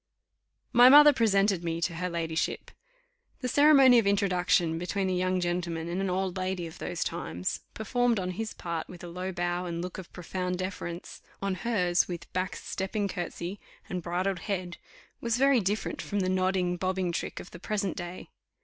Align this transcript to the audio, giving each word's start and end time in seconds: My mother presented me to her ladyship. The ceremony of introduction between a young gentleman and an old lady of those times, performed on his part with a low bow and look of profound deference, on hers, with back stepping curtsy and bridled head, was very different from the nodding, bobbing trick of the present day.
My 0.73 0.89
mother 0.89 1.13
presented 1.13 1.63
me 1.63 1.79
to 1.81 1.93
her 1.97 2.09
ladyship. 2.09 2.71
The 3.41 3.47
ceremony 3.47 3.99
of 3.99 4.07
introduction 4.07 4.79
between 4.79 5.11
a 5.11 5.15
young 5.15 5.39
gentleman 5.39 5.87
and 5.87 6.01
an 6.01 6.09
old 6.09 6.37
lady 6.37 6.65
of 6.65 6.79
those 6.79 7.03
times, 7.03 7.59
performed 7.75 8.19
on 8.19 8.31
his 8.31 8.55
part 8.55 8.87
with 8.89 9.03
a 9.03 9.07
low 9.07 9.31
bow 9.31 9.65
and 9.67 9.79
look 9.79 9.99
of 9.99 10.11
profound 10.11 10.57
deference, 10.57 11.21
on 11.39 11.53
hers, 11.53 12.07
with 12.07 12.33
back 12.33 12.55
stepping 12.55 13.07
curtsy 13.07 13.59
and 13.87 14.01
bridled 14.01 14.39
head, 14.39 14.77
was 15.19 15.37
very 15.37 15.59
different 15.59 16.01
from 16.01 16.21
the 16.21 16.29
nodding, 16.29 16.77
bobbing 16.77 17.11
trick 17.11 17.39
of 17.39 17.51
the 17.51 17.59
present 17.59 17.95
day. 17.95 18.31